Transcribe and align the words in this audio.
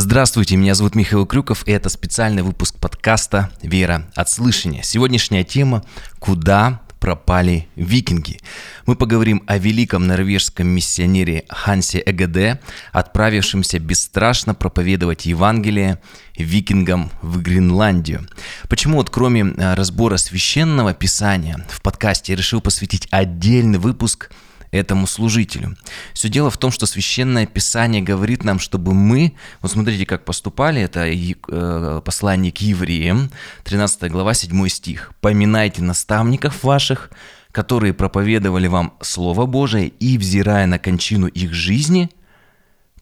Здравствуйте, 0.00 0.54
меня 0.54 0.76
зовут 0.76 0.94
Михаил 0.94 1.26
Крюков, 1.26 1.66
и 1.66 1.72
это 1.72 1.88
специальный 1.88 2.44
выпуск 2.44 2.76
подкаста 2.78 3.50
«Вера 3.62 4.08
от 4.14 4.30
слышания». 4.30 4.84
Сегодняшняя 4.84 5.42
тема 5.42 5.82
«Куда 6.20 6.82
пропали 7.00 7.66
викинги?» 7.74 8.38
Мы 8.86 8.94
поговорим 8.94 9.42
о 9.48 9.58
великом 9.58 10.06
норвежском 10.06 10.68
миссионере 10.68 11.46
Хансе 11.48 12.00
Эгеде, 12.06 12.60
отправившемся 12.92 13.80
бесстрашно 13.80 14.54
проповедовать 14.54 15.26
Евангелие 15.26 15.98
викингам 16.36 17.10
в 17.20 17.42
Гренландию. 17.42 18.28
Почему 18.68 18.98
вот 18.98 19.10
кроме 19.10 19.46
э, 19.46 19.74
разбора 19.74 20.16
священного 20.16 20.94
писания 20.94 21.66
в 21.68 21.82
подкасте 21.82 22.36
решил 22.36 22.60
посвятить 22.60 23.08
отдельный 23.10 23.80
выпуск– 23.80 24.30
этому 24.70 25.06
служителю. 25.06 25.76
Все 26.12 26.28
дело 26.28 26.50
в 26.50 26.58
том, 26.58 26.70
что 26.70 26.86
Священное 26.86 27.46
Писание 27.46 28.02
говорит 28.02 28.44
нам, 28.44 28.58
чтобы 28.58 28.94
мы, 28.94 29.34
вот 29.60 29.72
смотрите, 29.72 30.06
как 30.06 30.24
поступали, 30.24 30.82
это 30.82 31.06
э, 31.06 32.00
послание 32.04 32.52
к 32.52 32.58
евреям, 32.58 33.30
13 33.64 34.10
глава, 34.10 34.34
7 34.34 34.68
стих. 34.68 35.12
«Поминайте 35.20 35.82
наставников 35.82 36.64
ваших, 36.64 37.10
которые 37.52 37.94
проповедовали 37.94 38.66
вам 38.66 38.94
Слово 39.00 39.46
Божие, 39.46 39.88
и, 39.88 40.18
взирая 40.18 40.66
на 40.66 40.78
кончину 40.78 41.26
их 41.26 41.52
жизни, 41.52 42.10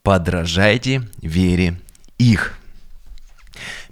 подражайте 0.03 1.03
вере 1.21 1.81
их». 2.19 2.59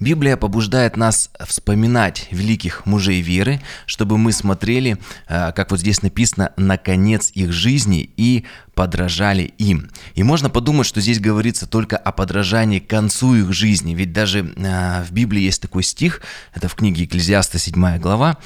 Библия 0.00 0.36
побуждает 0.36 0.96
нас 0.96 1.30
вспоминать 1.46 2.28
великих 2.30 2.86
мужей 2.86 3.20
веры, 3.20 3.60
чтобы 3.86 4.18
мы 4.18 4.32
смотрели, 4.32 4.98
э, 5.28 5.52
как 5.52 5.70
вот 5.70 5.80
здесь 5.80 6.02
написано, 6.02 6.52
на 6.56 6.76
конец 6.76 7.30
их 7.34 7.52
жизни 7.52 8.10
и 8.16 8.44
подражали 8.74 9.54
им. 9.58 9.90
И 10.14 10.22
можно 10.22 10.50
подумать, 10.50 10.86
что 10.86 11.00
здесь 11.00 11.20
говорится 11.20 11.66
только 11.66 11.96
о 11.96 12.12
подражании 12.12 12.80
к 12.80 12.88
концу 12.88 13.34
их 13.34 13.52
жизни, 13.52 13.94
ведь 13.94 14.12
даже 14.12 14.40
э, 14.40 15.04
в 15.04 15.12
Библии 15.12 15.42
есть 15.42 15.62
такой 15.62 15.82
стих, 15.82 16.20
это 16.54 16.68
в 16.68 16.74
книге 16.74 17.02
Екклезиаста 17.02 17.58
7 17.58 17.98
глава, 17.98 18.38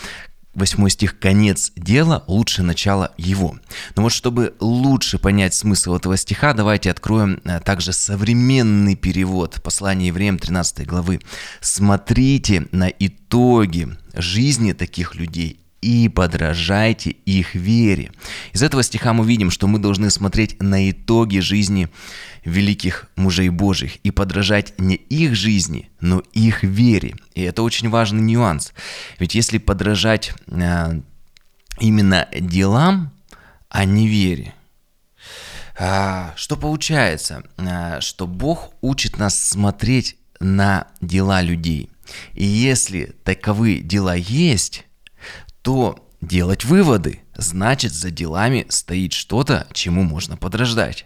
8 0.55 0.89
стих 0.89 1.19
«Конец 1.19 1.73
дела 1.77 2.25
лучше 2.27 2.63
начала 2.63 3.13
его». 3.17 3.59
Но 3.95 4.03
вот 4.03 4.13
чтобы 4.13 4.55
лучше 4.61 5.19
понять 5.19 5.55
смысл 5.55 5.95
этого 5.97 6.17
стиха, 6.17 6.53
давайте 6.53 6.91
откроем 6.91 7.41
э, 7.45 7.61
также 7.61 7.93
современный 7.93 8.97
перевод 8.97 9.61
послания 9.63 10.09
евреям 10.09 10.39
13 10.39 10.87
главы. 10.87 11.21
«Смотрите 11.61 12.67
на 12.73 12.89
итоги 12.89 13.97
жизни 14.15 14.73
таких 14.73 15.15
людей 15.15 15.61
и 15.81 16.09
подражайте 16.09 17.11
их 17.11 17.55
вере. 17.55 18.13
Из 18.53 18.63
этого 18.63 18.83
стиха 18.83 19.13
мы 19.13 19.27
видим, 19.27 19.51
что 19.51 19.67
мы 19.67 19.79
должны 19.79 20.11
смотреть 20.11 20.61
на 20.61 20.91
итоги 20.91 21.39
жизни 21.39 21.89
великих 22.45 23.09
мужей 23.17 23.49
Божьих 23.49 23.97
и 23.97 24.11
подражать 24.11 24.75
не 24.79 24.95
их 24.97 25.35
жизни, 25.35 25.91
но 26.01 26.23
их 26.33 26.63
вере. 26.63 27.17
И 27.35 27.43
это 27.43 27.63
очень 27.63 27.89
важный 27.91 28.23
нюанс. 28.23 28.73
Ведь 29.19 29.35
если 29.35 29.59
подражать 29.59 30.33
э, 30.47 31.01
именно 31.79 32.29
делам, 32.33 33.13
а 33.69 33.85
не 33.85 34.09
вере, 34.09 34.55
э, 35.79 36.31
что 36.37 36.57
получается? 36.57 37.45
Э, 37.57 38.01
что 38.01 38.27
Бог 38.27 38.73
учит 38.81 39.19
нас 39.19 39.39
смотреть 39.39 40.17
на 40.41 40.89
дела 41.01 41.43
людей. 41.43 41.91
И 42.35 42.45
если 42.45 43.17
таковы 43.25 43.81
дела 43.81 44.15
есть, 44.15 44.85
то 45.69 46.03
делать 46.23 46.65
выводы. 46.65 47.21
Значит, 47.37 47.93
за 47.93 48.11
делами 48.11 48.65
стоит 48.71 49.13
что-то, 49.13 49.67
чему 49.75 50.03
можно 50.03 50.39
подождать. 50.39 51.05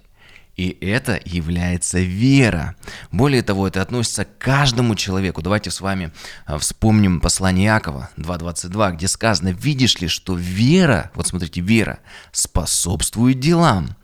И 0.55 0.79
это 0.81 1.21
является 1.25 1.99
вера. 1.99 2.77
Более 3.11 3.43
того, 3.43 3.67
это 3.67 3.83
относится 3.83 4.25
к 4.25 4.39
каждому 4.39 4.95
человеку. 4.95 5.43
Давайте 5.43 5.73
с 5.73 5.81
вами 5.81 6.13
а, 6.47 6.59
вспомним 6.59 7.21
послание 7.21 7.65
Якова 7.65 8.11
2.22, 8.17 8.95
где 8.95 9.09
сказано, 9.09 9.49
видишь 9.49 10.01
ли, 10.01 10.07
что 10.07 10.37
вера, 10.37 11.11
вот 11.17 11.27
смотрите, 11.27 11.61
вера 11.61 11.99
способствует 12.31 13.41
делам. 13.41 13.97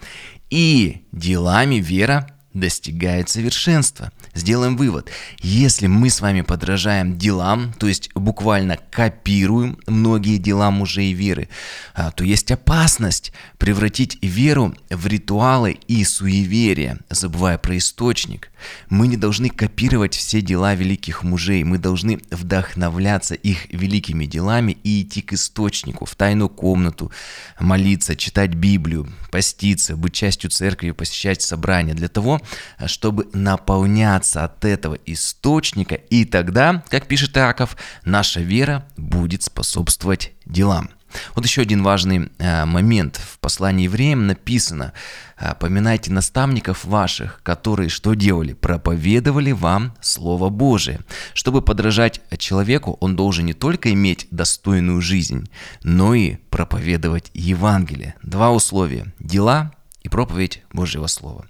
И 0.50 1.06
делами 1.12 1.76
вера 1.76 2.36
достигает 2.58 3.28
совершенства. 3.28 4.12
Сделаем 4.34 4.76
вывод. 4.76 5.10
Если 5.40 5.86
мы 5.86 6.10
с 6.10 6.20
вами 6.20 6.42
подражаем 6.42 7.16
делам, 7.16 7.72
то 7.78 7.88
есть 7.88 8.10
буквально 8.14 8.78
копируем 8.90 9.78
многие 9.86 10.36
дела 10.38 10.70
мужей 10.70 11.12
веры, 11.12 11.48
а, 11.94 12.10
то 12.10 12.24
есть 12.24 12.50
опасность 12.50 13.32
превратить 13.58 14.18
веру 14.22 14.74
в 14.90 15.06
ритуалы 15.06 15.78
и 15.88 16.04
суеверия, 16.04 16.98
забывая 17.10 17.58
про 17.58 17.76
источник. 17.76 18.50
Мы 18.88 19.06
не 19.06 19.16
должны 19.16 19.50
копировать 19.50 20.14
все 20.14 20.40
дела 20.40 20.74
великих 20.74 21.22
мужей, 21.22 21.64
мы 21.64 21.78
должны 21.78 22.20
вдохновляться 22.30 23.34
их 23.34 23.72
великими 23.72 24.26
делами 24.26 24.76
и 24.82 25.02
идти 25.02 25.22
к 25.22 25.32
источнику, 25.32 26.04
в 26.04 26.14
тайную 26.14 26.48
комнату, 26.48 27.12
молиться, 27.60 28.16
читать 28.16 28.54
Библию, 28.54 29.08
поститься, 29.30 29.96
быть 29.96 30.14
частью 30.14 30.50
церкви, 30.50 30.90
посещать 30.90 31.42
собрания 31.42 31.94
для 31.94 32.08
того, 32.08 32.40
чтобы 32.86 33.28
наполняться 33.32 34.44
от 34.44 34.64
этого 34.64 34.98
источника, 35.06 35.94
и 35.94 36.24
тогда, 36.24 36.82
как 36.88 37.06
пишет 37.06 37.36
Иаков, 37.36 37.76
наша 38.04 38.40
вера 38.40 38.86
будет 38.96 39.42
способствовать 39.42 40.32
делам. 40.44 40.90
Вот 41.34 41.44
еще 41.44 41.62
один 41.62 41.82
важный 41.82 42.30
э, 42.38 42.64
момент. 42.64 43.16
В 43.16 43.38
послании 43.38 43.84
евреям 43.84 44.26
написано, 44.26 44.92
э, 45.38 45.54
поминайте 45.58 46.12
наставников 46.12 46.84
ваших, 46.84 47.40
которые 47.42 47.88
что 47.88 48.14
делали? 48.14 48.52
Проповедовали 48.52 49.52
вам 49.52 49.94
Слово 50.00 50.48
Божие. 50.50 51.00
Чтобы 51.34 51.62
подражать 51.62 52.20
человеку, 52.38 52.96
он 53.00 53.16
должен 53.16 53.46
не 53.46 53.54
только 53.54 53.92
иметь 53.92 54.28
достойную 54.30 55.00
жизнь, 55.00 55.48
но 55.82 56.14
и 56.14 56.36
проповедовать 56.50 57.30
Евангелие. 57.34 58.14
Два 58.22 58.50
условия– 58.50 59.12
дела 59.18 59.72
и 60.08 60.10
проповедь 60.10 60.62
Божьего 60.72 61.06
Слова. 61.06 61.46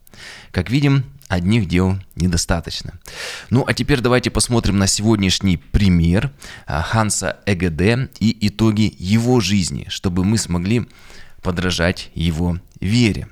Как 0.51 0.71
видим, 0.71 1.05
одних 1.29 1.69
дел 1.69 1.97
недостаточно. 2.17 2.95
Ну 3.51 3.65
а 3.67 3.73
теперь 3.73 4.01
давайте 4.01 4.31
посмотрим 4.31 4.79
на 4.79 4.87
сегодняшний 4.87 5.57
пример 5.57 6.33
а, 6.67 6.83
Ханса 6.83 7.39
ЭГД 7.47 8.11
и 8.19 8.49
итоги 8.49 8.93
его 8.99 9.41
жизни, 9.41 9.87
чтобы 9.89 10.25
мы 10.25 10.39
смогли 10.39 10.89
подражать 11.43 12.11
его 12.15 12.59
вере. 12.81 13.29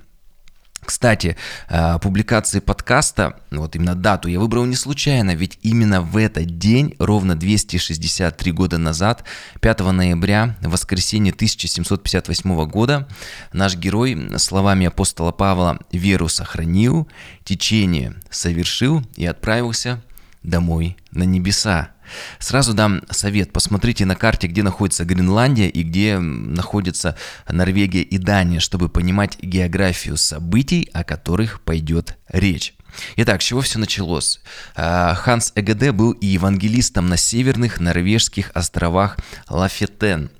Кстати, 0.86 1.36
а, 1.68 1.98
публикации 1.98 2.60
подкаста, 2.60 3.40
вот 3.50 3.74
именно 3.74 3.96
дату 3.96 4.28
я 4.28 4.38
выбрал 4.38 4.64
не 4.66 4.76
случайно, 4.76 5.34
ведь 5.34 5.58
именно 5.62 6.00
в 6.00 6.16
этот 6.16 6.58
день, 6.58 6.94
ровно 7.00 7.34
263 7.34 8.52
года 8.52 8.78
назад, 8.78 9.24
5 9.60 9.80
ноября, 9.92 10.56
в 10.62 10.70
воскресенье 10.70 11.32
1758 11.32 12.66
года, 12.66 13.08
наш 13.52 13.74
герой 13.76 14.38
словами 14.38 14.86
апостола 14.86 15.32
Павла 15.32 15.80
«веру 15.90 16.28
сохранил, 16.28 17.08
течение 17.42 18.14
совершил 18.30 19.02
и 19.16 19.26
отправился 19.26 20.00
домой 20.44 20.96
на 21.10 21.24
небеса». 21.24 21.95
Сразу 22.38 22.74
дам 22.74 23.02
совет. 23.10 23.52
Посмотрите 23.52 24.04
на 24.04 24.16
карте, 24.16 24.46
где 24.46 24.62
находится 24.62 25.04
Гренландия 25.04 25.68
и 25.68 25.82
где 25.82 26.18
находятся 26.18 27.16
Норвегия 27.48 28.02
и 28.02 28.18
Дания, 28.18 28.60
чтобы 28.60 28.88
понимать 28.88 29.38
географию 29.40 30.16
событий, 30.16 30.88
о 30.92 31.04
которых 31.04 31.60
пойдет 31.60 32.16
речь. 32.28 32.74
Итак, 33.16 33.42
с 33.42 33.44
чего 33.44 33.60
все 33.60 33.78
началось? 33.78 34.40
А, 34.74 35.14
Ханс 35.14 35.52
ЭГД 35.54 35.90
был 35.90 36.12
и 36.12 36.26
евангелистом 36.26 37.08
на 37.08 37.16
северных 37.16 37.80
норвежских 37.80 38.50
островах 38.54 39.18
Лафетен. 39.48 40.30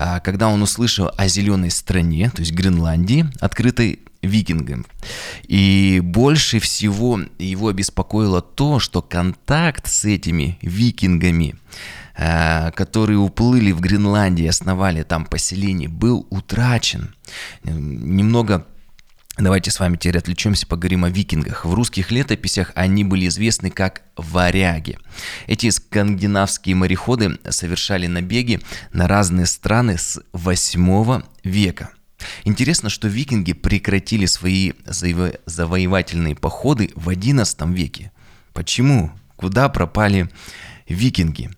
А, 0.00 0.20
когда 0.20 0.48
он 0.48 0.62
услышал 0.62 1.10
о 1.16 1.26
зеленой 1.26 1.72
стране, 1.72 2.30
то 2.30 2.40
есть 2.40 2.52
Гренландии, 2.52 3.26
открытой 3.40 3.98
викингам. 4.22 4.86
И 5.42 6.00
больше 6.04 6.60
всего 6.60 7.20
его 7.38 7.68
обеспокоило 7.68 8.40
то, 8.40 8.78
что 8.78 9.02
контакт 9.02 9.88
с 9.88 10.04
этими 10.04 10.56
викингами, 10.62 11.56
э, 12.16 12.70
которые 12.72 13.18
уплыли 13.18 13.72
в 13.72 13.80
Гренландии 13.80 14.44
и 14.44 14.48
основали 14.48 15.02
там 15.02 15.24
поселение, 15.24 15.88
был 15.88 16.28
утрачен. 16.30 17.16
Немного 17.64 18.66
Давайте 19.38 19.70
с 19.70 19.78
вами 19.78 19.96
теперь 19.96 20.18
отвлечемся, 20.18 20.66
поговорим 20.66 21.04
о 21.04 21.10
викингах. 21.10 21.64
В 21.64 21.72
русских 21.72 22.10
летописях 22.10 22.72
они 22.74 23.04
были 23.04 23.28
известны 23.28 23.70
как 23.70 24.02
варяги. 24.16 24.98
Эти 25.46 25.70
скандинавские 25.70 26.74
мореходы 26.74 27.38
совершали 27.48 28.08
набеги 28.08 28.60
на 28.92 29.06
разные 29.06 29.46
страны 29.46 29.96
с 29.96 30.20
8 30.32 31.22
века. 31.44 31.90
Интересно, 32.44 32.90
что 32.90 33.06
викинги 33.06 33.52
прекратили 33.52 34.26
свои 34.26 34.72
завоевательные 34.86 36.34
походы 36.34 36.90
в 36.96 37.08
XI 37.08 37.72
веке. 37.72 38.10
Почему? 38.52 39.12
Куда 39.36 39.68
пропали 39.68 40.28
викинги? 40.88 41.50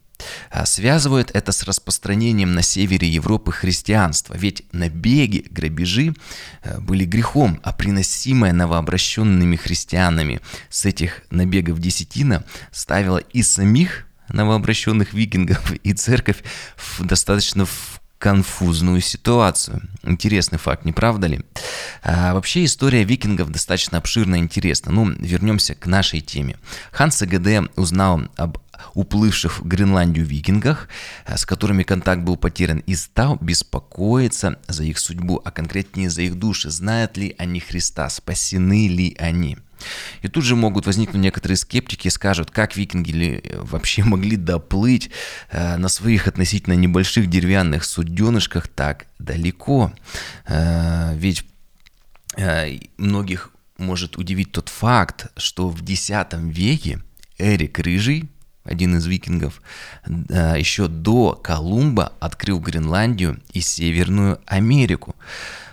А, 0.50 0.66
связывают 0.66 1.30
это 1.32 1.52
с 1.52 1.62
распространением 1.64 2.54
на 2.54 2.62
севере 2.62 3.08
Европы 3.08 3.52
христианства, 3.52 4.34
ведь 4.36 4.64
набеги, 4.72 5.46
грабежи 5.50 6.14
э, 6.62 6.78
были 6.80 7.04
грехом, 7.04 7.60
а 7.62 7.72
приносимая 7.72 8.52
новообращенными 8.52 9.56
христианами 9.56 10.40
с 10.68 10.84
этих 10.84 11.22
набегов 11.30 11.78
десятина 11.78 12.44
ставила 12.72 13.18
и 13.18 13.42
самих 13.42 14.06
новообращенных 14.28 15.12
викингов 15.12 15.72
и 15.82 15.92
церковь 15.92 16.42
в 16.76 17.04
достаточно 17.04 17.66
в 17.66 18.00
конфузную 18.20 19.00
ситуацию. 19.00 19.80
Интересный 20.02 20.58
факт, 20.58 20.84
не 20.84 20.92
правда 20.92 21.26
ли? 21.26 21.40
А, 22.02 22.34
вообще 22.34 22.66
история 22.66 23.02
викингов 23.02 23.50
достаточно 23.50 23.96
обширна 23.96 24.36
и 24.36 24.40
интересна. 24.40 24.92
Ну, 24.92 25.06
вернемся 25.06 25.74
к 25.74 25.86
нашей 25.86 26.20
теме. 26.20 26.58
Ханс 26.92 27.22
ГД 27.22 27.70
узнал 27.76 28.20
об 28.36 28.58
уплывших 28.94 29.60
в 29.60 29.66
Гренландию 29.66 30.24
викингах, 30.24 30.88
э, 31.26 31.36
с 31.36 31.46
которыми 31.46 31.82
контакт 31.82 32.22
был 32.22 32.36
потерян, 32.36 32.78
и 32.86 32.94
стал 32.94 33.36
беспокоиться 33.40 34.58
за 34.68 34.84
их 34.84 34.98
судьбу, 34.98 35.40
а 35.44 35.50
конкретнее 35.50 36.10
за 36.10 36.22
их 36.22 36.36
души. 36.36 36.70
Знают 36.70 37.16
ли 37.16 37.34
они 37.38 37.60
Христа, 37.60 38.08
спасены 38.10 38.88
ли 38.88 39.16
они? 39.18 39.58
И 40.20 40.28
тут 40.28 40.44
же 40.44 40.56
могут 40.56 40.84
возникнуть 40.86 41.22
некоторые 41.22 41.56
скептики 41.56 42.08
и 42.08 42.10
скажут, 42.10 42.50
как 42.50 42.76
викинги 42.76 43.40
э, 43.42 43.60
вообще 43.62 44.04
могли 44.04 44.36
доплыть 44.36 45.10
э, 45.50 45.76
на 45.76 45.88
своих 45.88 46.28
относительно 46.28 46.74
небольших 46.74 47.28
деревянных 47.28 47.84
суденышках 47.84 48.68
так 48.68 49.06
далеко. 49.18 49.92
Ведь 50.48 51.44
многих 52.96 53.50
может 53.80 54.16
удивить 54.18 54.52
тот 54.52 54.68
факт, 54.68 55.28
что 55.36 55.68
в 55.68 55.82
X 55.82 56.10
веке 56.32 57.02
Эрик 57.38 57.78
Рыжий, 57.78 58.28
один 58.70 58.96
из 58.96 59.06
викингов, 59.06 59.60
еще 60.06 60.88
до 60.88 61.32
Колумба 61.32 62.12
открыл 62.20 62.60
Гренландию 62.60 63.40
и 63.52 63.60
Северную 63.60 64.38
Америку. 64.46 65.14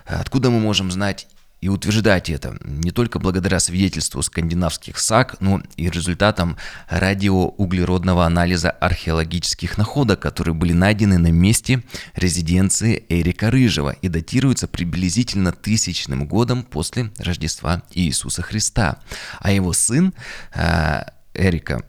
Откуда 0.04 0.50
мы 0.50 0.60
можем 0.60 0.90
знать 0.90 1.28
и 1.60 1.68
утверждать 1.68 2.30
это 2.30 2.56
не 2.62 2.92
только 2.92 3.18
благодаря 3.18 3.58
свидетельству 3.58 4.22
скандинавских 4.22 4.98
САК, 4.98 5.40
но 5.40 5.60
и 5.76 5.90
результатам 5.90 6.56
радиоуглеродного 6.88 8.24
анализа 8.24 8.70
археологических 8.70 9.76
находок, 9.76 10.20
которые 10.20 10.54
были 10.54 10.72
найдены 10.72 11.18
на 11.18 11.32
месте 11.32 11.82
резиденции 12.14 13.04
Эрика 13.08 13.50
Рыжего 13.50 13.90
и 13.90 14.08
датируются 14.08 14.68
приблизительно 14.68 15.52
тысячным 15.52 16.26
годом 16.26 16.62
после 16.62 17.10
Рождества 17.18 17.82
Иисуса 17.92 18.42
Христа. 18.42 19.00
А 19.40 19.50
его 19.50 19.72
сын 19.72 20.14
э, 20.54 21.02
Эрика 21.34 21.82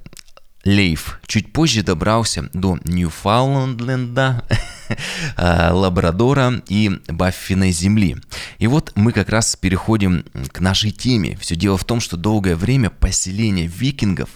Лейф. 0.70 1.20
Чуть 1.26 1.52
позже 1.52 1.82
добрался 1.82 2.48
до 2.54 2.78
Ньюфаундленда, 2.84 4.46
Лабрадора 5.38 6.62
и 6.68 7.00
Баффиной 7.08 7.72
земли. 7.72 8.18
И 8.58 8.68
вот 8.68 8.92
мы 8.96 9.12
как 9.12 9.30
раз 9.30 9.56
переходим 9.56 10.26
к 10.52 10.60
нашей 10.60 10.92
теме. 10.92 11.38
Все 11.40 11.56
дело 11.56 11.78
в 11.78 11.86
том, 11.86 12.00
что 12.00 12.18
долгое 12.18 12.56
время 12.56 12.90
поселения 12.90 13.68
викингов, 13.68 14.30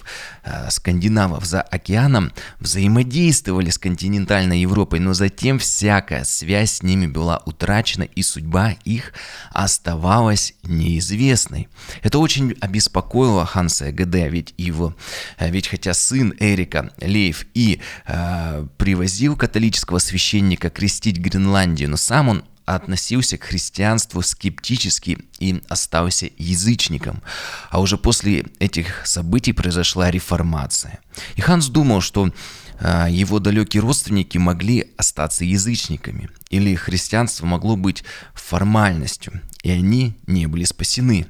э, 0.44 0.70
скандинавов 0.70 1.44
за 1.44 1.62
океаном 1.62 2.32
взаимодействовали 2.60 3.70
с 3.70 3.78
континентальной 3.78 4.60
Европой, 4.60 5.00
но 5.00 5.14
затем 5.14 5.58
всякая 5.58 6.24
связь 6.24 6.72
с 6.74 6.82
ними 6.82 7.06
была 7.06 7.42
утрачена, 7.44 8.04
и 8.04 8.22
судьба 8.22 8.74
их 8.84 9.12
оставалась 9.52 10.54
неизвестной. 10.62 11.68
Это 12.02 12.18
очень 12.18 12.54
обеспокоило 12.60 13.46
Ханса 13.46 13.92
ГД, 13.92 14.30
ведь 14.30 14.54
его, 14.56 14.94
э, 15.38 15.50
ведь 15.50 15.68
хотя 15.68 15.94
сын 15.94 16.34
Эрика 16.38 16.92
Лейф 17.00 17.46
и 17.54 17.80
э, 18.06 18.66
привозил 18.76 19.36
католического 19.36 19.98
священника 19.98 20.43
крестить 20.52 21.18
Гренландию, 21.18 21.90
но 21.90 21.96
сам 21.96 22.28
он 22.28 22.44
относился 22.64 23.36
к 23.36 23.44
христианству 23.44 24.22
скептически 24.22 25.18
и 25.38 25.62
остался 25.68 26.30
язычником. 26.38 27.22
А 27.70 27.80
уже 27.80 27.98
после 27.98 28.46
этих 28.58 29.06
событий 29.06 29.52
произошла 29.52 30.10
реформация. 30.10 31.00
И 31.36 31.40
Ханс 31.40 31.68
думал, 31.68 32.00
что 32.00 32.32
э, 32.80 33.06
его 33.10 33.38
далекие 33.38 33.82
родственники 33.82 34.38
могли 34.38 34.92
остаться 34.96 35.44
язычниками, 35.44 36.30
или 36.48 36.74
христианство 36.74 37.44
могло 37.44 37.76
быть 37.76 38.04
формальностью, 38.34 39.40
и 39.62 39.70
они 39.70 40.16
не 40.26 40.46
были 40.46 40.64
спасены. 40.64 41.26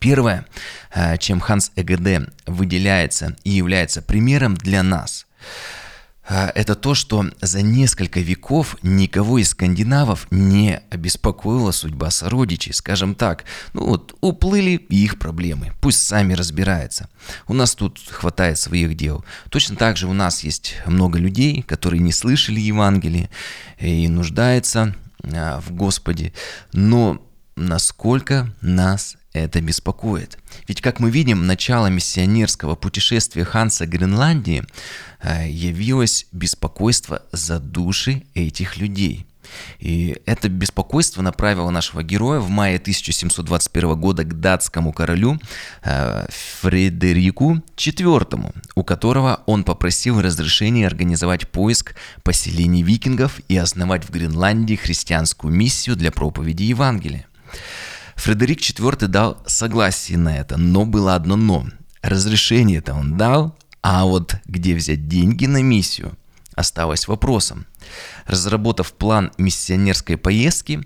Первое, 0.00 0.46
э, 0.92 1.18
чем 1.18 1.38
Ханс 1.38 1.70
ЭГД 1.76 2.32
выделяется 2.46 3.36
и 3.44 3.50
является 3.50 4.02
примером 4.02 4.56
для 4.56 4.82
нас– 4.82 5.26
это 6.28 6.74
то, 6.76 6.94
что 6.94 7.26
за 7.40 7.62
несколько 7.62 8.20
веков 8.20 8.76
никого 8.82 9.38
из 9.38 9.50
скандинавов 9.50 10.26
не 10.30 10.80
обеспокоила 10.90 11.72
судьба 11.72 12.10
сородичей, 12.10 12.72
скажем 12.72 13.14
так. 13.14 13.44
Ну 13.72 13.86
вот, 13.86 14.16
уплыли 14.20 14.72
их 14.72 15.18
проблемы, 15.18 15.72
пусть 15.80 16.06
сами 16.06 16.34
разбираются. 16.34 17.08
У 17.48 17.54
нас 17.54 17.74
тут 17.74 17.98
хватает 18.08 18.58
своих 18.58 18.96
дел. 18.96 19.24
Точно 19.50 19.76
так 19.76 19.96
же 19.96 20.06
у 20.06 20.12
нас 20.12 20.44
есть 20.44 20.76
много 20.86 21.18
людей, 21.18 21.62
которые 21.62 22.00
не 22.00 22.12
слышали 22.12 22.60
Евангелие 22.60 23.28
и 23.78 24.06
нуждаются 24.08 24.94
а, 25.24 25.60
в 25.60 25.72
Господе, 25.72 26.32
но 26.72 27.20
насколько 27.56 28.54
нас 28.60 29.16
это 29.32 29.60
беспокоит. 29.60 30.38
Ведь, 30.68 30.80
как 30.80 31.00
мы 31.00 31.10
видим, 31.10 31.46
начало 31.46 31.86
миссионерского 31.86 32.74
путешествия 32.74 33.44
Ханса 33.44 33.86
Гренландии 33.86 34.64
э, 35.20 35.48
явилось 35.48 36.26
беспокойство 36.32 37.22
за 37.32 37.58
души 37.58 38.24
этих 38.34 38.76
людей. 38.76 39.26
И 39.78 40.16
это 40.26 40.48
беспокойство 40.48 41.22
направило 41.22 41.70
нашего 41.70 42.02
героя 42.02 42.40
в 42.40 42.48
мае 42.48 42.76
1721 42.76 44.00
года 44.00 44.24
к 44.24 44.40
датскому 44.40 44.92
королю 44.92 45.38
э, 45.82 46.26
Фредерику 46.60 47.62
IV, 47.76 48.54
у 48.74 48.84
которого 48.84 49.42
он 49.46 49.64
попросил 49.64 50.20
разрешения 50.20 50.86
организовать 50.86 51.48
поиск 51.48 51.94
поселений 52.22 52.82
викингов 52.82 53.40
и 53.48 53.56
основать 53.56 54.04
в 54.04 54.10
Гренландии 54.10 54.74
христианскую 54.74 55.52
миссию 55.52 55.96
для 55.96 56.12
проповеди 56.12 56.64
Евангелия. 56.64 57.26
Фредерик 58.16 58.60
IV 58.60 59.06
дал 59.06 59.38
согласие 59.46 60.18
на 60.18 60.36
это, 60.36 60.56
но 60.56 60.84
было 60.84 61.14
одно 61.14 61.36
но. 61.36 61.78
Разрешение-то 62.02 62.94
он 62.94 63.16
дал, 63.16 63.56
а 63.82 64.04
вот 64.04 64.36
где 64.46 64.74
взять 64.74 65.08
деньги 65.08 65.46
на 65.46 65.62
миссию 65.62 66.16
осталось 66.54 67.08
вопросом. 67.08 67.66
Разработав 68.26 68.92
план 68.92 69.32
миссионерской 69.38 70.16
поездки, 70.16 70.80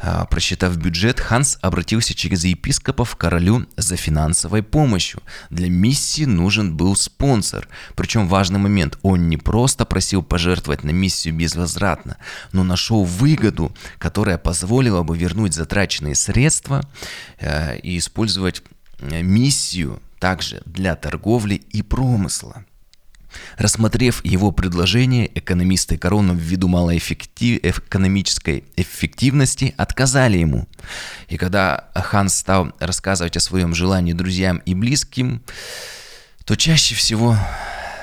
а, 0.00 0.26
просчитав 0.26 0.76
бюджет, 0.76 1.20
Ханс 1.20 1.58
обратился 1.62 2.14
через 2.14 2.44
епископов 2.44 3.16
к 3.16 3.18
королю 3.18 3.66
за 3.76 3.96
финансовой 3.96 4.62
помощью. 4.62 5.22
Для 5.50 5.68
миссии 5.68 6.24
нужен 6.24 6.76
был 6.76 6.96
спонсор. 6.96 7.68
Причем 7.94 8.28
важный 8.28 8.58
момент, 8.58 8.98
он 9.02 9.28
не 9.28 9.36
просто 9.36 9.84
просил 9.84 10.22
пожертвовать 10.22 10.84
на 10.84 10.90
миссию 10.90 11.34
безвозвратно, 11.34 12.18
но 12.52 12.64
нашел 12.64 13.04
выгоду, 13.04 13.74
которая 13.98 14.38
позволила 14.38 15.02
бы 15.02 15.16
вернуть 15.16 15.54
затраченные 15.54 16.14
средства 16.14 16.82
а, 17.40 17.74
и 17.74 17.98
использовать 17.98 18.62
э, 19.00 19.22
миссию 19.22 20.00
также 20.18 20.62
для 20.66 20.94
торговли 20.94 21.54
и 21.54 21.82
промысла. 21.82 22.64
Рассмотрев 23.56 24.24
его 24.24 24.52
предложение, 24.52 25.30
экономисты 25.38 25.98
короны 25.98 26.34
ввиду 26.34 26.68
малой 26.68 26.98
экономической 26.98 28.64
эффективности 28.76 29.74
отказали 29.76 30.38
ему. 30.38 30.66
И 31.28 31.36
когда 31.36 31.90
Ханс 31.94 32.34
стал 32.34 32.72
рассказывать 32.78 33.36
о 33.36 33.40
своем 33.40 33.74
желании 33.74 34.12
друзьям 34.12 34.58
и 34.58 34.74
близким, 34.74 35.42
то 36.44 36.56
чаще 36.56 36.94
всего 36.94 37.36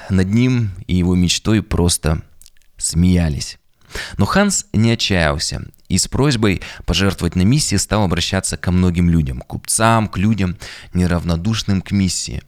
над 0.09 0.33
ним 0.33 0.71
и 0.87 0.95
его 0.95 1.15
мечтой 1.15 1.61
просто 1.61 2.21
смеялись. 2.77 3.57
Но 4.17 4.25
Ханс 4.25 4.65
не 4.73 4.91
отчаялся 4.91 5.63
и 5.89 5.97
с 5.97 6.07
просьбой 6.07 6.61
пожертвовать 6.85 7.35
на 7.35 7.41
миссии 7.41 7.75
стал 7.75 8.03
обращаться 8.03 8.57
ко 8.57 8.71
многим 8.71 9.09
людям, 9.09 9.41
купцам, 9.41 10.07
к 10.07 10.17
людям, 10.17 10.57
неравнодушным 10.93 11.81
к 11.81 11.91
миссии. 11.91 12.43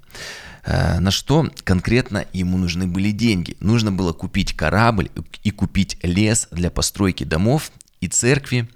Э, 0.63 0.99
на 0.99 1.11
что 1.11 1.49
конкретно 1.63 2.25
ему 2.33 2.57
нужны 2.57 2.87
были 2.87 3.11
деньги. 3.11 3.57
Нужно 3.59 3.91
было 3.91 4.13
купить 4.13 4.53
корабль 4.53 5.09
и 5.43 5.51
купить 5.51 5.97
лес 6.03 6.47
для 6.51 6.69
постройки 6.69 7.23
домов 7.23 7.71
и 7.99 8.07
церкви. 8.07 8.67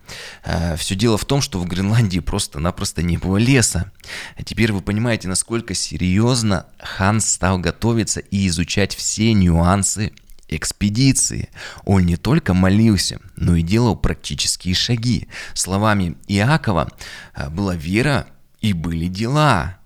Э, 0.44 0.76
Все 0.78 0.96
дело 0.96 1.18
в 1.18 1.26
том, 1.26 1.42
что 1.42 1.60
в 1.60 1.68
Гренландии 1.68 2.20
просто-напросто 2.20 3.02
не 3.02 3.18
было 3.18 3.38
леса. 3.38 3.92
А 4.38 4.44
теперь 4.44 4.72
вы 4.72 4.82
понимаете, 4.82 5.28
насколько 5.28 5.74
серьезно 5.74 6.68
Ханс 6.80 7.30
стал 7.30 7.60
готовиться 7.60 8.20
и 8.20 8.48
изучать 8.48 8.96
все 8.96 9.34
нюансы 9.34 10.12
экспедиции. 10.48 11.50
Он 11.86 12.06
не 12.06 12.18
только 12.18 12.54
молился, 12.54 13.20
но 13.36 13.56
и 13.56 13.64
делал 13.64 13.96
практические 13.96 14.76
шаги. 14.76 15.28
Словами 15.54 16.18
Иакова 16.28 16.92
э, 17.36 17.50
была 17.50 17.76
вера 17.76 18.28
и 18.62 18.74
были 18.74 19.08
дела. 19.08 19.78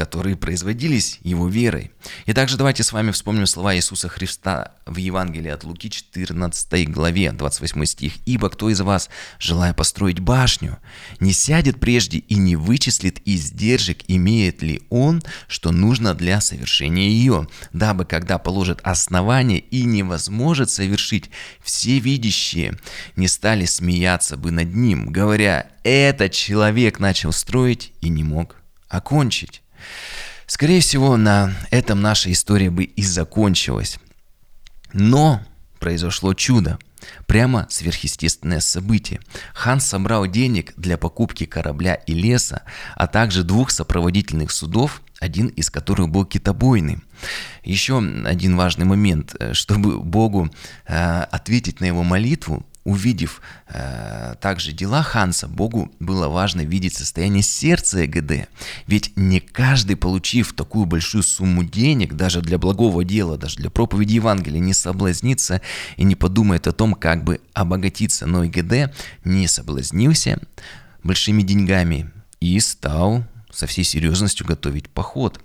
Которые 0.00 0.34
производились 0.34 1.18
его 1.24 1.46
верой. 1.46 1.90
И 2.24 2.32
также 2.32 2.56
давайте 2.56 2.82
с 2.82 2.90
вами 2.90 3.10
вспомним 3.10 3.44
слова 3.44 3.76
Иисуса 3.76 4.08
Христа 4.08 4.72
в 4.86 4.96
Евангелии 4.96 5.50
от 5.50 5.62
Луки 5.62 5.90
14 5.90 6.90
главе 6.90 7.32
28 7.32 7.84
стих. 7.84 8.14
«Ибо 8.24 8.48
кто 8.48 8.70
из 8.70 8.80
вас, 8.80 9.10
желая 9.38 9.74
построить 9.74 10.18
башню, 10.18 10.78
не 11.18 11.34
сядет 11.34 11.80
прежде 11.80 12.16
и 12.16 12.36
не 12.36 12.56
вычислит 12.56 13.20
издержек, 13.26 13.98
имеет 14.08 14.62
ли 14.62 14.80
он, 14.88 15.22
что 15.48 15.70
нужно 15.70 16.14
для 16.14 16.40
совершения 16.40 17.10
ее, 17.10 17.46
дабы 17.74 18.06
когда 18.06 18.38
положит 18.38 18.80
основание 18.82 19.58
и 19.58 19.84
не 19.84 20.02
возможет 20.02 20.70
совершить, 20.70 21.28
все 21.62 21.98
видящие 21.98 22.78
не 23.16 23.28
стали 23.28 23.66
смеяться 23.66 24.38
бы 24.38 24.50
над 24.50 24.74
ним, 24.74 25.12
говоря, 25.12 25.66
этот 25.84 26.32
человек 26.32 27.00
начал 27.00 27.32
строить 27.32 27.92
и 28.00 28.08
не 28.08 28.24
мог 28.24 28.56
окончить. 28.88 29.62
Скорее 30.46 30.80
всего, 30.80 31.16
на 31.16 31.52
этом 31.70 32.00
наша 32.00 32.32
история 32.32 32.70
бы 32.70 32.84
и 32.84 33.02
закончилась. 33.02 33.98
Но 34.92 35.40
произошло 35.78 36.34
чудо. 36.34 36.78
Прямо 37.26 37.66
сверхъестественное 37.70 38.60
событие. 38.60 39.20
Хан 39.54 39.80
собрал 39.80 40.26
денег 40.26 40.74
для 40.76 40.98
покупки 40.98 41.46
корабля 41.46 41.94
и 41.94 42.12
леса, 42.12 42.62
а 42.94 43.06
также 43.06 43.42
двух 43.42 43.70
сопроводительных 43.70 44.50
судов, 44.50 45.02
один 45.18 45.46
из 45.46 45.70
которых 45.70 46.08
был 46.08 46.24
китобойный. 46.24 46.98
Еще 47.62 47.98
один 47.98 48.56
важный 48.56 48.84
момент. 48.84 49.34
Чтобы 49.52 50.00
Богу 50.00 50.50
э, 50.86 51.22
ответить 51.22 51.80
на 51.80 51.86
его 51.86 52.02
молитву, 52.02 52.66
Увидев 52.84 53.42
э, 53.68 54.36
также 54.40 54.72
дела 54.72 55.02
Ханса, 55.02 55.48
Богу 55.48 55.92
было 56.00 56.28
важно 56.28 56.62
видеть 56.62 56.94
состояние 56.94 57.42
сердца 57.42 58.04
ЭГД. 58.06 58.48
Ведь 58.86 59.12
не 59.16 59.40
каждый, 59.40 59.96
получив 59.96 60.54
такую 60.54 60.86
большую 60.86 61.22
сумму 61.22 61.62
денег, 61.62 62.14
даже 62.14 62.40
для 62.40 62.56
благого 62.56 63.04
дела, 63.04 63.36
даже 63.36 63.56
для 63.56 63.68
проповеди 63.68 64.14
Евангелия, 64.14 64.60
не 64.60 64.72
соблазнится 64.72 65.60
и 65.98 66.04
не 66.04 66.16
подумает 66.16 66.66
о 66.66 66.72
том, 66.72 66.94
как 66.94 67.22
бы 67.22 67.40
обогатиться. 67.52 68.26
Но 68.26 68.46
ЭГД 68.46 68.94
не 69.24 69.46
соблазнился 69.46 70.40
большими 71.02 71.42
деньгами 71.42 72.10
и 72.40 72.58
стал 72.60 73.24
со 73.52 73.66
всей 73.66 73.84
серьезностью 73.84 74.46
готовить 74.46 74.88
поход. 74.88 75.40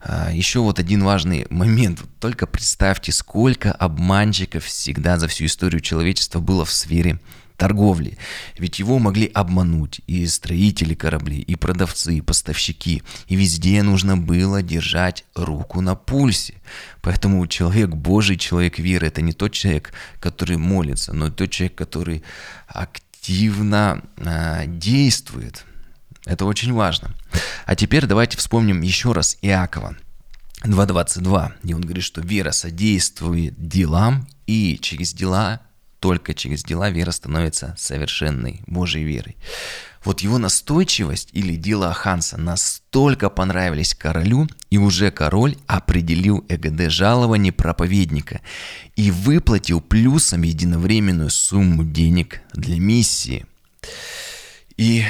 А, 0.00 0.30
еще 0.32 0.60
вот 0.60 0.78
один 0.78 1.02
важный 1.04 1.46
момент. 1.50 2.02
Только 2.20 2.46
представьте, 2.46 3.12
сколько 3.12 3.72
обманщиков 3.72 4.64
всегда 4.64 5.18
за 5.18 5.28
всю 5.28 5.46
историю 5.46 5.80
человечества 5.80 6.40
было 6.40 6.64
в 6.64 6.72
сфере 6.72 7.18
торговли. 7.56 8.18
Ведь 8.58 8.78
его 8.78 8.98
могли 8.98 9.26
обмануть 9.26 10.00
и 10.06 10.26
строители 10.26 10.94
кораблей, 10.94 11.40
и 11.40 11.54
продавцы, 11.54 12.16
и 12.16 12.20
поставщики. 12.20 13.02
И 13.28 13.36
везде 13.36 13.82
нужно 13.82 14.16
было 14.16 14.62
держать 14.62 15.24
руку 15.34 15.80
на 15.80 15.94
пульсе. 15.94 16.54
Поэтому 17.00 17.46
человек 17.46 17.90
Божий, 17.90 18.36
человек 18.36 18.78
веры, 18.78 19.06
это 19.06 19.22
не 19.22 19.32
тот 19.32 19.52
человек, 19.52 19.92
который 20.20 20.56
молится, 20.56 21.12
но 21.12 21.30
тот 21.30 21.50
человек, 21.50 21.76
который 21.76 22.22
активно 22.66 24.02
э, 24.16 24.64
действует. 24.66 25.64
Это 26.24 26.44
очень 26.46 26.72
важно. 26.72 27.14
А 27.66 27.76
теперь 27.76 28.06
давайте 28.06 28.36
вспомним 28.38 28.80
еще 28.82 29.12
раз 29.12 29.36
Иакова. 29.42 29.96
2.22, 30.62 31.52
где 31.62 31.74
он 31.74 31.82
говорит, 31.82 32.04
что 32.04 32.22
вера 32.22 32.50
содействует 32.52 33.54
делам, 33.58 34.26
и 34.46 34.78
через 34.80 35.12
дела, 35.12 35.60
только 36.00 36.34
через 36.34 36.64
дела 36.64 36.90
вера 36.90 37.10
становится 37.10 37.74
совершенной 37.78 38.62
Божьей 38.66 39.04
верой. 39.04 39.36
Вот 40.04 40.20
его 40.20 40.36
настойчивость 40.38 41.30
или 41.32 41.56
дела 41.56 41.92
Ханса 41.94 42.36
настолько 42.38 43.30
понравились 43.30 43.94
королю, 43.94 44.48
и 44.70 44.76
уже 44.76 45.10
король 45.10 45.56
определил 45.66 46.44
ЭГД 46.48 46.90
жалование 46.90 47.52
проповедника 47.52 48.40
и 48.96 49.10
выплатил 49.10 49.80
плюсом 49.80 50.42
единовременную 50.42 51.30
сумму 51.30 51.84
денег 51.84 52.40
для 52.52 52.78
миссии. 52.78 53.46
И 54.76 55.04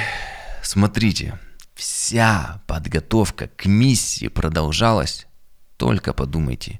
Смотрите, 0.65 1.37
вся 1.75 2.59
подготовка 2.65 3.49
к 3.55 3.67
миссии 3.67 4.29
продолжалась, 4.29 5.27
только 5.77 6.11
подумайте, 6.11 6.79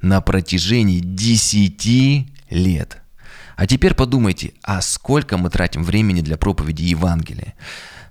на 0.00 0.20
протяжении 0.20 1.00
10 1.00 2.28
лет. 2.50 3.02
А 3.56 3.66
теперь 3.66 3.94
подумайте, 3.94 4.52
а 4.62 4.80
сколько 4.82 5.36
мы 5.36 5.50
тратим 5.50 5.82
времени 5.82 6.20
для 6.20 6.36
проповеди 6.36 6.82
Евангелия 6.84 7.54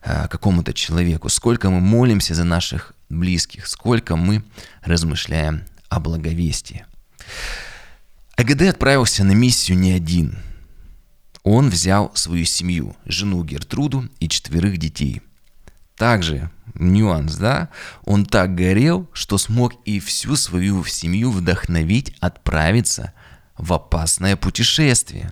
а, 0.04 0.28
какому-то 0.28 0.74
человеку, 0.74 1.30
сколько 1.30 1.70
мы 1.70 1.80
молимся 1.80 2.36
за 2.36 2.44
наших 2.44 2.94
близких, 3.08 3.68
сколько 3.68 4.18
мы 4.18 4.44
размышляем 4.82 5.64
о 5.88 6.02
благовестии. 6.02 6.86
АГД 8.36 8.64
отправился 8.64 9.24
на 9.24 9.32
миссию 9.32 9.78
не 9.78 9.94
один– 9.94 10.38
он 11.48 11.70
взял 11.70 12.12
свою 12.14 12.44
семью, 12.44 12.98
жену 13.06 13.42
Гертруду 13.42 14.10
и 14.20 14.28
четверых 14.28 14.78
детей. 14.78 15.22
Также 15.96 16.52
нюанс, 16.74 17.38
да, 17.38 17.70
он 18.04 18.26
так 18.26 18.54
горел, 18.54 19.10
что 19.14 19.38
смог 19.38 19.74
и 19.86 20.02
всю 20.02 20.36
свою 20.36 20.84
семью 20.84 21.32
вдохновить 21.32 22.14
отправиться 22.20 23.14
в 23.58 23.72
опасное 23.72 24.36
путешествие. 24.36 25.32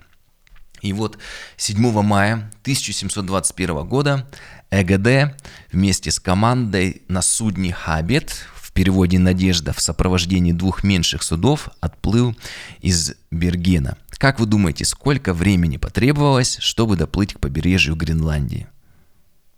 И 0.80 0.94
вот 0.94 1.18
7 1.58 2.02
мая 2.02 2.50
1721 2.62 3.86
года 3.86 4.26
ЭГД 4.70 5.38
вместе 5.70 6.10
с 6.10 6.18
командой 6.18 7.02
на 7.08 7.20
судне 7.20 7.74
«Хабет» 7.74 8.46
переводе 8.76 9.18
«Надежда» 9.18 9.72
в 9.72 9.80
сопровождении 9.80 10.52
двух 10.52 10.84
меньших 10.84 11.24
судов 11.24 11.70
отплыл 11.80 12.36
из 12.80 13.14
Бергена– 13.32 13.96
как 14.18 14.40
вы 14.40 14.46
думаете, 14.46 14.84
сколько 14.84 15.34
времени 15.34 15.76
потребовалось, 15.76 16.56
чтобы 16.60 16.96
доплыть 16.96 17.34
к 17.34 17.40
побережью 17.40 17.96
Гренландии? 17.96 18.66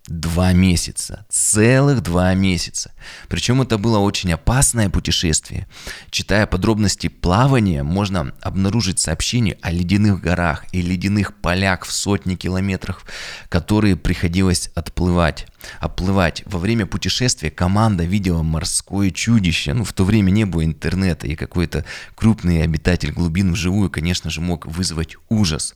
Два 0.08 0.54
месяца, 0.54 1.26
целых 1.28 2.02
два 2.02 2.32
месяца. 2.32 2.92
Причем 3.28 3.60
это 3.60 3.76
было 3.76 3.98
очень 3.98 4.32
опасное 4.32 4.88
путешествие. 4.88 5.68
Читая 6.08 6.46
подробности 6.46 7.08
плавания, 7.08 7.82
можно 7.82 8.32
обнаружить 8.40 9.00
сообщения 9.00 9.58
о 9.60 9.70
ледяных 9.70 10.22
горах 10.22 10.64
и 10.72 10.80
ледяных 10.80 11.36
полях 11.36 11.84
в 11.84 11.92
сотни 11.92 12.36
километров, 12.36 13.04
которые 13.50 13.96
приходилось 13.96 14.70
отплывать. 14.74 15.46
Оплывать. 15.78 16.42
Во 16.46 16.58
время 16.58 16.86
путешествия 16.86 17.50
команда 17.50 18.04
видела 18.04 18.42
морское 18.42 19.10
чудище. 19.10 19.74
Ну, 19.74 19.84
в 19.84 19.92
то 19.92 20.04
время 20.04 20.30
не 20.30 20.46
было 20.46 20.64
интернета, 20.64 21.26
и 21.26 21.36
какой-то 21.36 21.84
крупный 22.14 22.62
обитатель 22.62 23.12
глубин 23.12 23.52
вживую, 23.52 23.90
конечно 23.90 24.30
же, 24.30 24.40
мог 24.40 24.64
вызвать 24.64 25.16
ужас. 25.28 25.74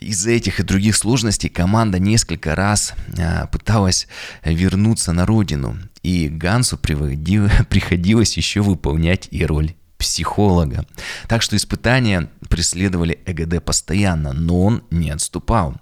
Из-за 0.00 0.30
этих 0.30 0.60
и 0.60 0.62
других 0.62 0.96
сложностей 0.96 1.50
команда 1.50 1.98
несколько 1.98 2.54
раз 2.54 2.94
а, 3.18 3.46
пыталась 3.48 4.08
вернуться 4.42 5.12
на 5.12 5.26
родину, 5.26 5.76
и 6.02 6.28
Гансу 6.28 6.78
приходилось 6.78 8.36
еще 8.36 8.62
выполнять 8.62 9.28
и 9.30 9.44
роль 9.44 9.74
психолога. 10.00 10.86
Так 11.28 11.42
что 11.42 11.54
испытания 11.56 12.30
преследовали 12.48 13.20
ЭГД 13.26 13.62
постоянно, 13.62 14.32
но 14.32 14.62
он 14.62 14.82
не 14.90 15.10
отступал. 15.10 15.76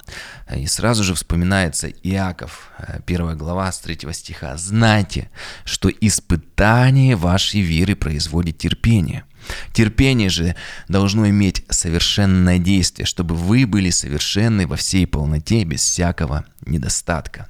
И 0.54 0.66
сразу 0.66 1.04
же 1.04 1.14
вспоминается 1.14 1.88
Иаков, 1.88 2.70
э, 2.78 3.00
первая 3.06 3.36
глава 3.36 3.70
с 3.70 3.78
третьего 3.78 4.12
стиха. 4.12 4.56
«Знайте, 4.56 5.30
что 5.64 5.88
испытание 5.88 7.14
вашей 7.14 7.60
веры 7.60 7.94
производит 7.94 8.58
терпение. 8.58 9.24
Терпение 9.72 10.28
же 10.28 10.56
должно 10.88 11.28
иметь 11.28 11.64
совершенное 11.68 12.58
действие, 12.58 13.06
чтобы 13.06 13.34
вы 13.34 13.66
были 13.66 13.90
совершенны 13.90 14.66
во 14.66 14.76
всей 14.76 15.06
полноте, 15.06 15.64
без 15.64 15.82
всякого 15.82 16.44
недостатка». 16.64 17.48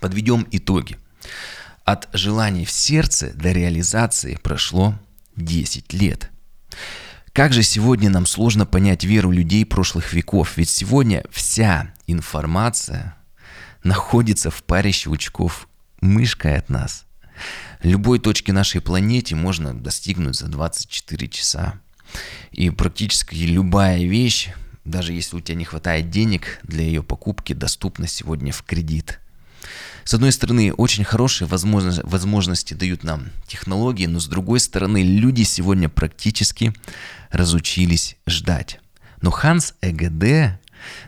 Подведем 0.00 0.46
итоги. 0.50 0.98
От 1.84 2.08
желаний 2.12 2.64
в 2.64 2.70
сердце 2.70 3.32
до 3.34 3.52
реализации 3.52 4.36
прошло 4.42 4.98
10 5.36 5.92
лет. 5.92 6.30
Как 7.32 7.52
же 7.52 7.62
сегодня 7.62 8.10
нам 8.10 8.26
сложно 8.26 8.64
понять 8.64 9.04
веру 9.04 9.30
людей 9.30 9.66
прошлых 9.66 10.12
веков, 10.12 10.56
ведь 10.56 10.70
сегодня 10.70 11.24
вся 11.30 11.92
информация 12.06 13.16
находится 13.82 14.50
в 14.50 14.62
паре 14.62 14.92
щелчков 14.92 15.68
мышкой 16.00 16.56
от 16.58 16.68
нас. 16.68 17.06
Любой 17.82 18.18
точки 18.18 18.50
нашей 18.50 18.80
планете 18.80 19.34
можно 19.34 19.74
достигнуть 19.74 20.36
за 20.36 20.48
24 20.48 21.28
часа. 21.28 21.80
И 22.52 22.70
практически 22.70 23.34
любая 23.34 24.04
вещь, 24.04 24.50
даже 24.84 25.12
если 25.12 25.36
у 25.36 25.40
тебя 25.40 25.56
не 25.56 25.64
хватает 25.64 26.10
денег 26.10 26.60
для 26.62 26.84
ее 26.84 27.02
покупки, 27.02 27.52
доступна 27.52 28.06
сегодня 28.06 28.52
в 28.52 28.62
кредит– 28.62 29.20
с 30.04 30.12
одной 30.12 30.32
стороны, 30.32 30.72
очень 30.72 31.02
хорошие 31.02 31.48
возможности, 31.48 32.02
возможности 32.04 32.74
дают 32.74 33.04
нам 33.04 33.30
технологии, 33.46 34.04
но 34.04 34.20
с 34.20 34.26
другой 34.26 34.60
стороны, 34.60 35.02
люди 35.02 35.42
сегодня 35.44 35.88
практически 35.88 36.74
разучились 37.30 38.16
ждать. 38.26 38.80
Но 39.22 39.30
Ханс 39.30 39.74
ЭГД 39.80 40.60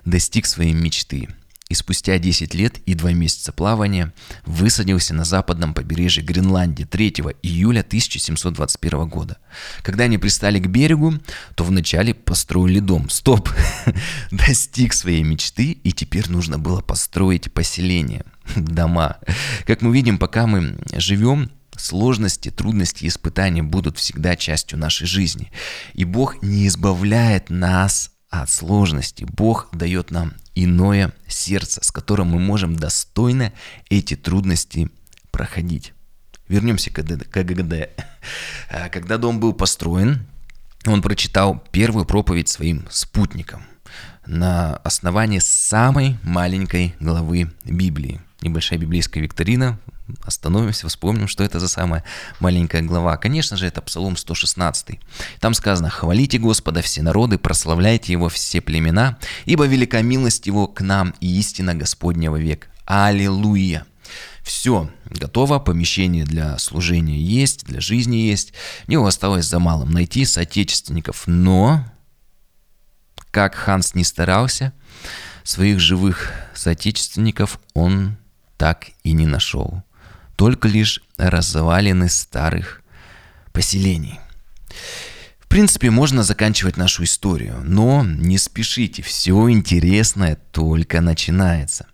достиг 0.06 0.46
своей 0.46 0.72
мечты. 0.72 1.28
И 1.68 1.74
спустя 1.74 2.18
10 2.18 2.54
лет 2.54 2.78
и 2.86 2.94
2 2.94 3.12
месяца 3.12 3.52
плавания 3.52 4.12
высадился 4.44 5.14
на 5.14 5.24
западном 5.24 5.74
побережье 5.74 6.22
Гренландии 6.22 6.84
3 6.84 7.14
июля 7.42 7.80
1721 7.80 9.08
года. 9.08 9.38
Когда 9.82 10.04
они 10.04 10.18
пристали 10.18 10.58
к 10.60 10.68
берегу, 10.68 11.14
то 11.54 11.64
вначале 11.64 12.14
построили 12.14 12.78
дом. 12.78 13.10
Стоп! 13.10 13.50
Достиг 14.30 14.92
своей 14.92 15.24
мечты, 15.24 15.72
и 15.72 15.92
теперь 15.92 16.30
нужно 16.30 16.58
было 16.58 16.80
построить 16.82 17.52
поселение, 17.52 18.24
дома. 18.56 19.18
Как 19.66 19.82
мы 19.82 19.92
видим, 19.92 20.18
пока 20.18 20.46
мы 20.46 20.78
живем, 20.94 21.50
Сложности, 21.78 22.50
трудности 22.50 23.04
и 23.04 23.08
испытания 23.08 23.62
будут 23.62 23.98
всегда 23.98 24.34
частью 24.34 24.78
нашей 24.78 25.06
жизни. 25.06 25.52
И 25.92 26.06
Бог 26.06 26.42
не 26.42 26.66
избавляет 26.68 27.50
нас 27.50 28.12
от 28.30 28.48
сложностей. 28.50 29.26
Бог 29.26 29.68
дает 29.72 30.10
нам 30.10 30.32
иное 30.56 31.12
сердце, 31.28 31.84
с 31.84 31.92
которым 31.92 32.28
мы 32.28 32.40
можем 32.40 32.74
достойно 32.74 33.52
эти 33.88 34.16
трудности 34.16 34.90
проходить. 35.30 35.92
Вернемся 36.48 36.90
к 36.90 37.00
ГГД. 37.02 37.90
А, 38.70 38.88
когда 38.88 39.18
дом 39.18 39.38
был 39.38 39.52
построен, 39.52 40.26
он 40.86 41.02
прочитал 41.02 41.62
первую 41.70 42.04
проповедь 42.04 42.48
своим 42.48 42.86
спутникам 42.90 43.64
на 44.26 44.76
основании 44.78 45.38
самой 45.38 46.16
маленькой 46.22 46.96
главы 46.98 47.52
Библии. 47.64 48.20
Небольшая 48.40 48.78
библейская 48.78 49.20
викторина 49.20 49.78
остановимся, 50.22 50.88
вспомним, 50.88 51.28
что 51.28 51.44
это 51.44 51.60
за 51.60 51.68
самая 51.68 52.04
маленькая 52.40 52.82
глава. 52.82 53.16
Конечно 53.16 53.56
же, 53.56 53.66
это 53.66 53.82
Псалом 53.82 54.16
116. 54.16 55.00
Там 55.40 55.54
сказано 55.54 55.90
«Хвалите 55.90 56.38
Господа 56.38 56.82
все 56.82 57.02
народы, 57.02 57.38
прославляйте 57.38 58.12
Его 58.12 58.28
все 58.28 58.60
племена, 58.60 59.18
ибо 59.44 59.66
велика 59.66 60.02
милость 60.02 60.46
Его 60.46 60.66
к 60.66 60.80
нам 60.80 61.14
и 61.20 61.38
истина 61.38 61.74
Господнего 61.74 62.36
век. 62.36 62.68
Аллилуйя!» 62.84 63.86
Все, 64.42 64.88
готово, 65.06 65.58
помещение 65.58 66.24
для 66.24 66.56
служения 66.58 67.18
есть, 67.18 67.64
для 67.64 67.80
жизни 67.80 68.16
есть. 68.16 68.52
Мне 68.86 69.04
осталось 69.04 69.46
за 69.46 69.58
малым 69.58 69.90
найти 69.90 70.24
соотечественников, 70.24 71.24
но, 71.26 71.84
как 73.32 73.56
Ханс 73.56 73.96
не 73.96 74.04
старался, 74.04 74.72
своих 75.42 75.80
живых 75.80 76.32
соотечественников 76.54 77.58
он 77.74 78.18
так 78.56 78.86
и 79.02 79.10
не 79.12 79.26
нашел 79.26 79.82
только 80.36 80.68
лишь 80.68 81.02
развалины 81.16 82.08
старых 82.08 82.82
поселений. 83.52 84.20
В 85.40 85.48
принципе, 85.48 85.90
можно 85.90 86.22
заканчивать 86.22 86.76
нашу 86.76 87.04
историю, 87.04 87.62
но 87.64 88.04
не 88.04 88.36
спешите, 88.36 89.02
все 89.02 89.48
интересное 89.50 90.36
только 90.52 91.00
начинается. 91.00 91.86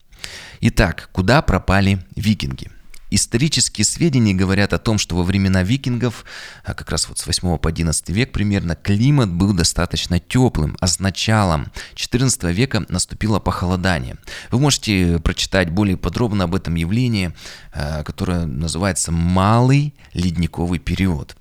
Итак, 0.61 1.11
куда 1.13 1.43
пропали 1.43 2.05
викинги? 2.17 2.71
Исторические 3.15 3.85
сведения 3.85 4.33
говорят 4.33 4.73
о 4.73 4.79
том, 4.79 4.97
что 4.97 5.17
во 5.17 5.23
времена 5.23 5.63
викингов, 5.63 6.25
а 6.65 6.73
как 6.73 6.89
раз 6.89 7.11
вот 7.11 7.19
с 7.19 7.27
8 7.27 7.59
по 7.59 7.69
11 7.69 8.09
век 8.09 8.33
примерно, 8.33 8.75
климат 8.75 9.31
был 9.31 9.53
достаточно 9.53 10.19
теплым, 10.19 10.79
а 10.81 10.87
с 10.87 10.99
началом 10.99 11.71
14 11.95 12.45
века 12.45 12.87
наступило 12.89 13.39
похолодание. 13.39 14.17
Вы 14.51 14.61
можете 14.61 15.19
прочитать 15.19 15.69
более 15.69 15.99
подробно 15.99 16.45
об 16.45 16.55
этом 16.55 16.75
явлении, 16.75 17.35
а, 17.75 18.03
которое 18.03 18.47
называется 18.47 19.13
«малый 19.13 19.95
ледниковый 20.15 20.79
период». 20.79 21.37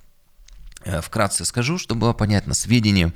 Э, 0.83 1.01
вкратце 1.01 1.45
скажу, 1.45 1.77
чтобы 1.77 2.01
было 2.01 2.13
понятно, 2.13 2.53
сведения, 2.55 3.13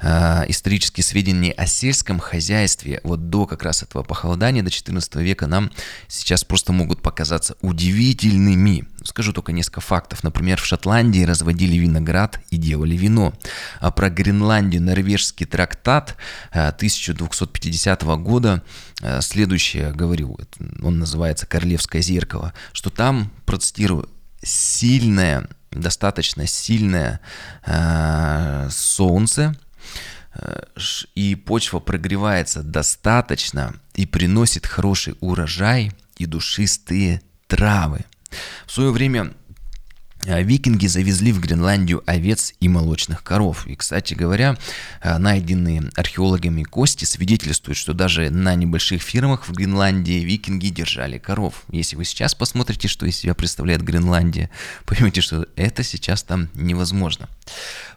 э, 0.00 0.44
исторические 0.48 1.04
сведения 1.04 1.52
о 1.52 1.66
сельском 1.66 2.18
хозяйстве 2.18 3.00
вот 3.04 3.28
до 3.28 3.46
как 3.46 3.62
раз 3.62 3.82
этого 3.82 4.02
похолодания, 4.02 4.62
до 4.62 4.70
14 4.70 5.16
века 5.16 5.46
нам 5.46 5.70
сейчас 6.08 6.42
просто 6.42 6.72
могут 6.72 7.02
показаться 7.02 7.56
удивительными. 7.60 8.88
Скажу 9.04 9.32
только 9.32 9.52
несколько 9.52 9.82
фактов. 9.82 10.22
Например, 10.22 10.58
в 10.58 10.64
Шотландии 10.64 11.24
разводили 11.24 11.76
виноград 11.76 12.40
и 12.50 12.56
делали 12.56 12.96
вино. 12.96 13.34
А 13.80 13.90
про 13.90 14.08
Гренландию 14.08 14.82
норвежский 14.82 15.44
трактат 15.44 16.16
1250 16.52 18.02
э, 18.02 18.16
года 18.16 18.62
следующее 19.20 19.92
говорил, 19.92 20.38
он 20.80 21.00
называется 21.00 21.44
«Королевское 21.44 22.00
зеркало», 22.00 22.54
что 22.72 22.88
там, 22.88 23.32
процитирую, 23.44 24.08
сильная 24.42 25.48
достаточно 25.72 26.46
сильное 26.46 27.20
э, 27.66 28.68
солнце, 28.70 29.54
э, 30.34 30.64
и 31.14 31.34
почва 31.34 31.80
прогревается 31.80 32.62
достаточно 32.62 33.74
и 33.94 34.06
приносит 34.06 34.66
хороший 34.66 35.16
урожай 35.20 35.92
и 36.16 36.26
душистые 36.26 37.22
травы. 37.46 38.04
В 38.66 38.72
свое 38.72 38.90
время 38.90 39.32
викинги 40.24 40.86
завезли 40.86 41.32
в 41.32 41.40
Гренландию 41.40 42.02
овец 42.06 42.54
и 42.60 42.68
молочных 42.68 43.22
коров. 43.22 43.66
И, 43.66 43.74
кстати 43.74 44.14
говоря, 44.14 44.56
а, 45.00 45.18
найденные 45.18 45.90
археологами 45.96 46.62
кости 46.62 47.04
свидетельствуют, 47.04 47.76
что 47.76 47.92
даже 47.92 48.30
на 48.30 48.54
небольших 48.54 49.02
фермах 49.02 49.48
в 49.48 49.52
Гренландии 49.52 50.24
викинги 50.24 50.68
держали 50.68 51.18
коров. 51.18 51.64
Если 51.70 51.96
вы 51.96 52.04
сейчас 52.04 52.34
посмотрите, 52.34 52.88
что 52.88 53.06
из 53.06 53.16
себя 53.16 53.34
представляет 53.34 53.82
Гренландия, 53.82 54.50
поймете, 54.84 55.20
что 55.20 55.46
это 55.56 55.82
сейчас 55.82 56.22
там 56.22 56.48
невозможно. 56.54 57.28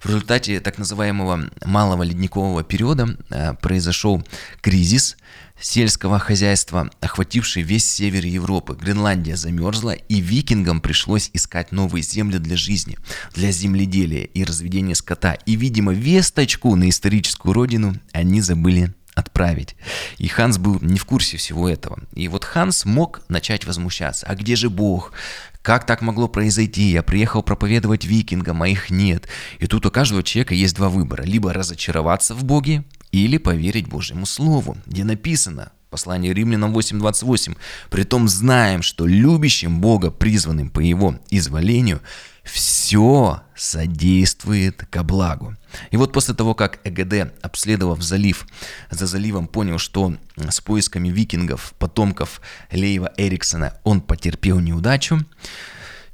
В 0.02 0.08
результате 0.08 0.60
так 0.60 0.78
называемого 0.78 1.50
малого 1.66 2.04
ледникового 2.04 2.64
периода 2.64 3.18
а, 3.30 3.54
произошел 3.54 4.24
кризис– 4.62 5.18
сельского 5.60 6.20
хозяйства, 6.20 6.90
охвативший 7.02 7.64
весь 7.64 7.90
север 7.90 8.26
Европы. 8.26 8.76
Гренландия 8.76 9.36
замерзла, 9.36 9.92
и 9.92 10.20
викингам 10.20 10.82
пришлось 10.82 11.30
искать 11.34 11.72
новые 11.72 12.04
земли 12.04 12.38
для 12.38 12.56
жизни, 12.58 12.98
для 13.34 13.52
земледелия 13.52 14.24
и 14.24 14.44
разведения 14.44 14.96
скота. 14.96 15.34
И, 15.46 15.56
видимо, 15.56 15.94
весточку 15.94 16.76
на 16.76 16.90
историческую 16.90 17.54
родину 17.54 17.96
они 18.12 18.42
забыли 18.42 18.94
отправить. 19.16 19.76
И 20.18 20.28
Ханс 20.28 20.58
был 20.58 20.80
не 20.82 21.00
в 21.00 21.06
курсе 21.06 21.38
всего 21.38 21.70
этого. 21.70 22.00
И 22.14 22.28
вот 22.28 22.44
Ханс 22.44 22.86
мог 22.86 23.22
начать 23.30 23.66
возмущаться. 23.66 24.28
А 24.28 24.36
где 24.36 24.56
же 24.56 24.70
Бог? 24.70 25.14
Как 25.62 25.86
так 25.86 26.02
могло 26.02 26.28
произойти? 26.28 26.92
Я 26.92 27.02
приехал 27.02 27.42
проповедовать 27.42 28.06
викингам, 28.06 28.62
а 28.62 28.68
их 28.68 28.92
нет. 28.92 29.28
И 29.60 29.68
тут 29.68 29.86
у 29.86 29.92
каждого 29.92 30.22
человека 30.22 30.54
есть 30.54 30.76
два 30.76 30.90
выбора. 30.90 31.24
Либо 31.24 31.54
разочароваться 31.54 32.36
в 32.36 32.44
Боге, 32.44 32.84
или 33.24 33.38
поверить 33.38 33.88
Божьему 33.88 34.26
Слову, 34.26 34.78
где 34.86 35.04
написано, 35.04 35.72
послание 35.90 36.34
Римлянам 36.34 36.76
8.28, 36.76 37.56
«Притом 37.90 38.28
знаем, 38.28 38.82
что 38.82 39.06
любящим 39.06 39.80
Бога, 39.80 40.12
призванным 40.12 40.70
по 40.70 40.82
Его 40.82 41.16
изволению, 41.30 42.02
все 42.44 43.42
содействует 43.56 44.86
ко 44.90 45.04
благу». 45.04 45.56
И 45.92 45.98
вот 45.98 46.12
после 46.12 46.34
того, 46.34 46.54
как 46.54 46.80
ЭГД, 46.84 47.34
обследовав 47.42 48.02
залив, 48.02 48.46
за 48.92 49.06
заливом 49.06 49.48
понял, 49.48 49.78
что 49.78 50.16
с 50.36 50.60
поисками 50.60 51.10
викингов, 51.10 51.74
потомков 51.80 52.42
Лейва 52.72 53.14
Эриксона, 53.16 53.80
он 53.86 54.02
потерпел 54.02 54.60
неудачу, 54.60 55.26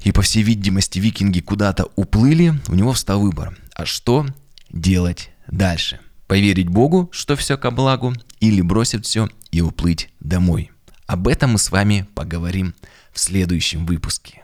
и, 0.04 0.12
по 0.12 0.22
всей 0.22 0.44
видимости, 0.44 1.00
викинги 1.00 1.40
куда-то 1.40 1.90
уплыли, 1.96 2.54
у 2.68 2.76
него 2.76 2.94
встал 2.94 3.22
выбор. 3.22 3.58
А 3.74 3.86
что 3.86 4.28
делать 4.70 5.32
дальше? 5.48 6.00
Поверить 6.32 6.70
Богу, 6.70 7.10
что 7.12 7.36
все 7.36 7.58
ко 7.58 7.72
благу, 7.72 8.14
или 8.40 8.62
бросить 8.62 9.06
все 9.06 9.28
и 9.52 9.60
уплыть 9.60 10.08
домой. 10.22 10.72
Об 11.06 11.28
этом 11.28 11.52
мы 11.52 11.58
с 11.58 11.72
вами 11.72 12.08
поговорим 12.16 12.74
в 13.12 13.20
следующем 13.20 13.86
выпуске. 13.86 14.41